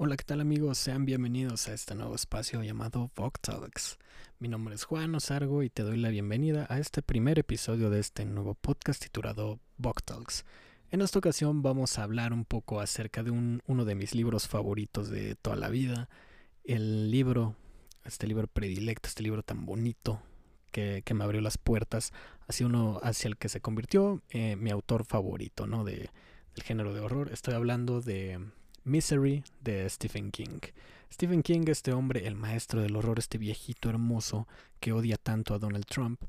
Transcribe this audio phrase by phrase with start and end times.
[0.00, 0.78] Hola, ¿qué tal amigos?
[0.78, 3.10] Sean bienvenidos a este nuevo espacio llamado
[3.40, 3.98] Talks.
[4.38, 7.98] Mi nombre es Juan Osargo y te doy la bienvenida a este primer episodio de
[7.98, 9.58] este nuevo podcast titulado
[10.04, 10.44] Talks.
[10.92, 14.46] En esta ocasión vamos a hablar un poco acerca de un, uno de mis libros
[14.46, 16.08] favoritos de toda la vida,
[16.62, 17.56] el libro,
[18.04, 20.22] este libro predilecto, este libro tan bonito
[20.70, 22.12] que, me abrió las puertas
[22.46, 25.82] hacia uno hacia el que se convirtió eh, mi autor favorito, ¿no?
[25.82, 26.08] De,
[26.54, 27.32] del género de horror.
[27.32, 28.38] Estoy hablando de
[28.84, 30.60] Misery de Stephen King.
[31.12, 34.46] Stephen King, este hombre, el maestro del horror, este viejito hermoso
[34.80, 36.22] que odia tanto a Donald Trump,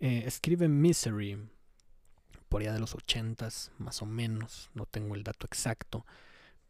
[0.00, 1.38] eh, escribe Misery
[2.48, 6.06] por allá de los ochentas, más o menos, no tengo el dato exacto.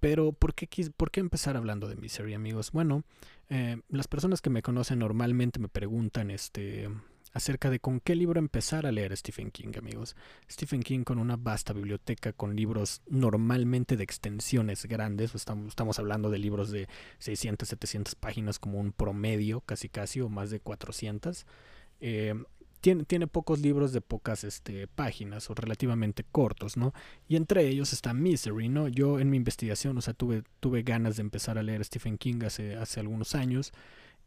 [0.00, 2.70] Pero, ¿por qué, ¿por qué empezar hablando de Misery, amigos?
[2.70, 3.02] Bueno,
[3.48, 6.88] eh, las personas que me conocen normalmente me preguntan, este,
[7.32, 10.16] acerca de con qué libro empezar a leer Stephen King, amigos.
[10.50, 16.30] Stephen King con una vasta biblioteca con libros normalmente de extensiones grandes, estamos, estamos hablando
[16.30, 21.46] de libros de 600, 700 páginas como un promedio, casi casi, o más de 400.
[22.00, 22.34] Eh,
[22.80, 26.94] tiene, tiene, pocos libros de pocas este, páginas o relativamente cortos, ¿no?
[27.26, 28.86] Y entre ellos está Misery, ¿no?
[28.86, 32.44] Yo en mi investigación, o sea, tuve, tuve ganas de empezar a leer Stephen King
[32.44, 33.72] hace, hace algunos años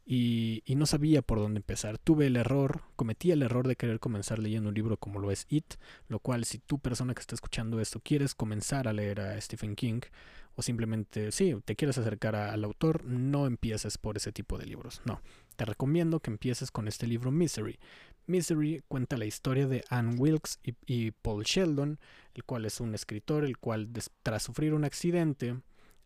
[0.05, 1.97] y, no sabía por dónde empezar.
[1.97, 5.45] Tuve el error, cometí el error de querer comenzar leyendo un libro como lo es
[5.49, 5.75] It,
[6.08, 9.75] lo cual si tú persona que está escuchando esto quieres comenzar a leer a Stephen
[9.75, 10.02] King
[10.55, 15.02] o simplemente, sí, te quieres acercar al autor, no empieces por ese tipo de libros,
[15.05, 15.21] no.
[15.55, 17.80] Te recomiendo que empieces con este libro Misery.
[18.27, 21.99] Misery cuenta la historia de Anne Wilkes y, y Paul Sheldon,
[22.33, 23.89] el cual es un escritor, el cual
[24.23, 25.58] tras sufrir un accidente,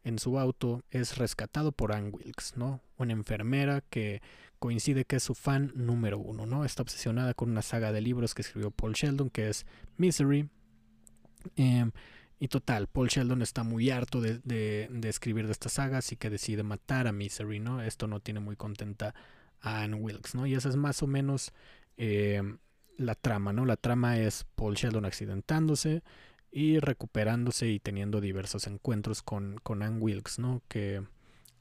[0.06, 2.80] en su auto es rescatado por Anne Wilkes, ¿no?
[2.98, 4.22] Una enfermera que
[4.60, 6.64] coincide que es su fan número uno, ¿no?
[6.64, 9.66] Está obsesionada con una saga de libros que escribió Paul Sheldon, que es
[9.98, 10.48] Misery.
[11.56, 11.92] Em,
[12.40, 16.62] y total, Paul Sheldon está muy harto de, escribir de esta saga, así que decide
[16.62, 17.82] matar a Misery, ¿no?
[17.82, 19.16] Esto no tiene muy contenta
[19.60, 20.46] a Anne Wilkes, ¿no?
[20.46, 21.52] Y esa es más o menos
[21.98, 22.60] em,
[22.98, 23.66] la trama, ¿no?
[23.66, 26.04] La trama es Paul Sheldon accidentándose,
[26.56, 30.62] y recuperándose y teniendo diversos encuentros con, con Anne Wilkes, ¿no?
[30.70, 31.04] Que,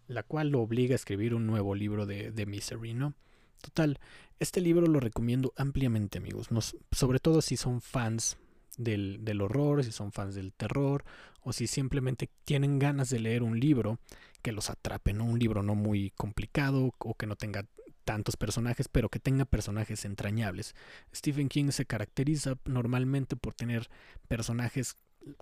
[0.07, 3.13] la cual lo obliga a escribir un nuevo libro de, de Misery, ¿no?
[3.61, 3.99] Total,
[4.39, 6.49] este libro lo recomiendo ampliamente, amigos,
[6.93, 8.37] sobre todo si son fans
[8.77, 11.05] del, del, horror, si son fans del terror,
[11.43, 13.99] o si simplemente tienen ganas de leer un libro
[14.43, 15.25] que los atrape, ¿no?
[15.25, 17.67] Un libro no muy complicado o que no tenga
[18.05, 20.75] tantos personajes, pero que tenga personajes entrañables.
[21.15, 23.89] Stephen King se caracteriza normalmente por tener
[24.29, 24.97] personajes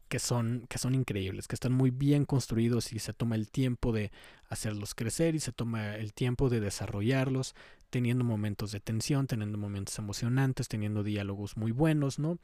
[0.09, 3.93] que son, que son increíbles, que están muy bien construidos y se toma el tiempo
[3.93, 4.13] de
[4.49, 7.55] hacerlos crecer y se toma el tiempo de desarrollarlos,
[7.91, 12.39] teniendo momentos de tensión, teniendo momentos emocionantes, teniendo diálogos muy buenos, ¿no?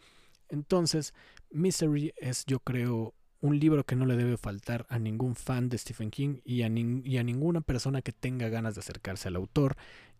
[0.49, 1.15] Entonces,
[1.50, 5.79] Misery es, yo creo, un libro que no le debe faltar a ningún fan de
[5.79, 9.77] Stephen King y a, y a ninguna persona que tenga ganas de acercarse al autor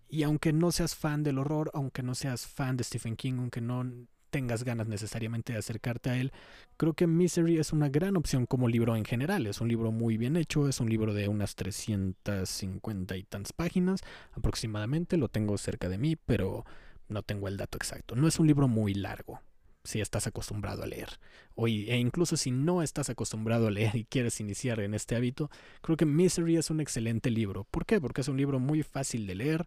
[0.09, 3.61] y aunque no seas fan del horror, aunque no seas fan de Stephen King, aunque
[3.61, 3.85] no
[4.31, 6.33] tengas ganas necesariamente de acercarte a él,
[6.77, 9.47] creo que Misery es una gran opción como libro en general.
[9.47, 14.01] Es un libro muy bien hecho, es un libro de unas 350 y tantas páginas
[14.33, 16.65] aproximadamente, lo tengo cerca de mí, pero
[17.09, 18.15] no tengo el dato exacto.
[18.17, 19.41] No es un libro muy largo
[19.85, 21.19] si estás acostumbrado a leer.
[21.55, 25.51] O, e incluso si no estás acostumbrado a leer y quieres iniciar en este hábito,
[25.81, 27.65] creo que Misery es un excelente libro.
[27.65, 28.01] ¿Por qué?
[28.01, 29.67] Porque es un libro muy fácil de leer,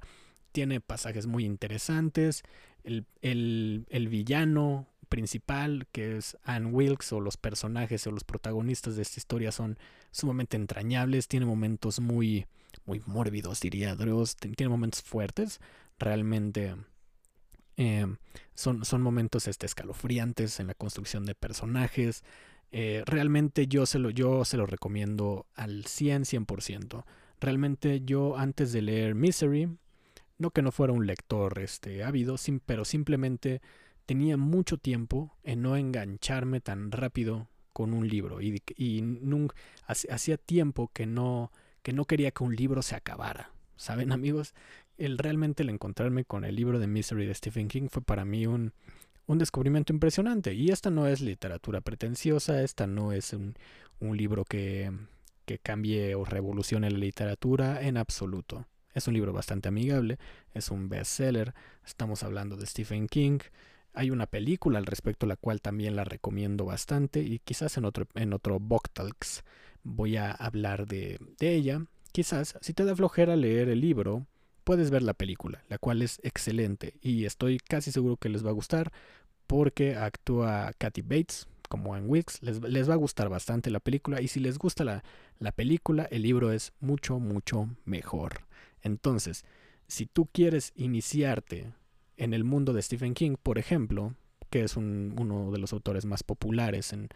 [0.52, 2.44] tiene pasajes muy interesantes.
[2.84, 9.04] El, el, villano principal, que es Anne Wilkes, o los personajes o los protagonistas de
[9.04, 9.78] esta historia son
[10.12, 11.28] sumamente entrañables.
[11.28, 12.48] Tiene momentos muy,
[12.86, 14.36] muy mórbidos, diría Dross.
[14.36, 15.60] Tiene momentos fuertes.
[16.00, 16.76] Realmente
[17.78, 18.08] eh,
[18.54, 22.24] son, son momentos este, escalofriantes en la construcción de personajes.
[22.72, 27.04] Eh, realmente yo se, lo, yo se lo recomiendo al 100, 100%.
[27.40, 29.78] Realmente yo antes de leer Misery,
[30.42, 32.36] no que no fuera un lector este, ávido,
[32.66, 33.62] pero simplemente
[34.06, 39.04] tenía mucho tiempo en no engancharme tan rápido con un libro y, y
[39.88, 41.52] hacía tiempo que no,
[41.84, 43.52] que no quería que un libro se acabara.
[43.78, 44.54] ¿Saben amigos?
[44.98, 48.46] El realmente el encontrarme con el libro de Misery de Stephen King fue para mí
[48.46, 48.74] un,
[49.26, 50.54] un descubrimiento impresionante.
[50.54, 53.56] Y esta no es literatura pretenciosa, esta no es un,
[54.00, 54.92] un libro que,
[55.46, 58.68] que cambie o revolucione la literatura en absoluto.
[58.94, 60.20] Es un libro bastante amigable,
[60.54, 61.54] es un bestseller,
[61.86, 63.40] estamos hablando de Stephen King.
[63.94, 68.08] Hay una película al respecto, la cual también la recomiendo bastante y quizás en otro,
[68.16, 68.60] en otro
[68.94, 69.44] Talks
[69.84, 71.86] voy a hablar de, de ella.
[72.12, 74.26] Quizás, si te da flojera leer el libro,
[74.64, 78.50] puedes ver la película, la cual es excelente y estoy casi seguro que les va
[78.50, 78.92] a gustar
[79.48, 84.22] porque actúa Kathy Bates como en Wix, les, les, va a gustar bastante la película
[84.22, 85.06] y si les gusta la,
[85.40, 88.42] la película, el libro es mucho, mucho mejor.
[88.82, 89.46] Entonces,
[89.88, 91.72] si tú quieres iniciarte
[92.18, 94.16] en el mundo de Stephen King, por ejemplo,
[94.50, 97.08] que es uno de los autores más populares en,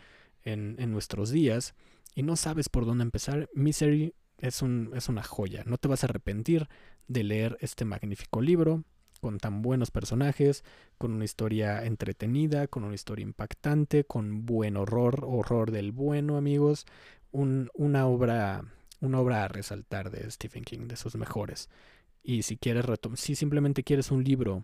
[0.45, 1.75] en, nuestros días,
[2.15, 5.63] y no sabes por dónde empezar, Misery es, un, es una joya.
[5.65, 6.69] No te vas a arrepentir
[7.09, 8.85] de leer este magnífico libro
[9.25, 10.63] con tan buenos personajes,
[11.00, 16.86] con una historia entretenida, con una historia impactante, con buen horror, horror del bueno, amigos.
[17.31, 18.63] una, obra,
[19.01, 21.69] una obra a resaltar de Stephen King, de sus mejores.
[22.22, 22.86] Y si quieres
[23.16, 24.63] si simplemente quieres un libro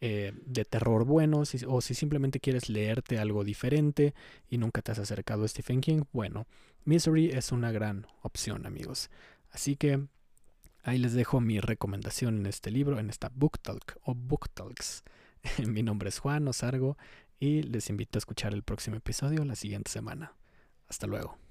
[0.00, 4.14] eh, de terror bueno, o si simplemente quieres leerte algo diferente
[4.48, 6.46] y nunca te has acercado a Stephen King, bueno,
[6.86, 9.10] Misery es una gran opción, amigos.
[9.50, 10.06] Así que
[10.88, 15.04] ahí les dejo mi recomendación en este libro, en esta Book Talk o Book Talks.
[15.66, 16.96] mi nombre es Juan Osargo
[17.38, 20.32] y les invito a escuchar el próximo episodio la siguiente semana.
[20.88, 21.47] Hasta luego.